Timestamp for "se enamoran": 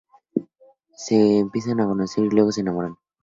2.51-2.95